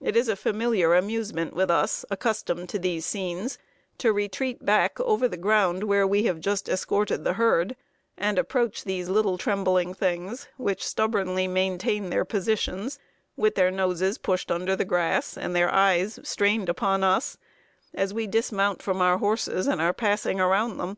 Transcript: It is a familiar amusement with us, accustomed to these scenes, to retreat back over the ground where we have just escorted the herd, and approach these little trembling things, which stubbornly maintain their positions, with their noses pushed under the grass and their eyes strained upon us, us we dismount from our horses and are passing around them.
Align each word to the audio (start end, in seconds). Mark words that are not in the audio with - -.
It 0.00 0.14
is 0.14 0.28
a 0.28 0.36
familiar 0.36 0.94
amusement 0.94 1.52
with 1.52 1.72
us, 1.72 2.04
accustomed 2.08 2.68
to 2.68 2.78
these 2.78 3.04
scenes, 3.04 3.58
to 3.98 4.12
retreat 4.12 4.64
back 4.64 5.00
over 5.00 5.26
the 5.26 5.36
ground 5.36 5.82
where 5.82 6.06
we 6.06 6.22
have 6.22 6.38
just 6.38 6.68
escorted 6.68 7.24
the 7.24 7.32
herd, 7.32 7.74
and 8.16 8.38
approach 8.38 8.84
these 8.84 9.08
little 9.08 9.36
trembling 9.36 9.92
things, 9.92 10.46
which 10.56 10.86
stubbornly 10.86 11.48
maintain 11.48 12.10
their 12.10 12.24
positions, 12.24 13.00
with 13.36 13.56
their 13.56 13.72
noses 13.72 14.18
pushed 14.18 14.52
under 14.52 14.76
the 14.76 14.84
grass 14.84 15.36
and 15.36 15.56
their 15.56 15.72
eyes 15.74 16.20
strained 16.22 16.68
upon 16.68 17.02
us, 17.02 17.36
us 17.98 18.12
we 18.12 18.28
dismount 18.28 18.80
from 18.82 19.00
our 19.02 19.18
horses 19.18 19.66
and 19.66 19.80
are 19.80 19.92
passing 19.92 20.38
around 20.38 20.78
them. 20.78 20.96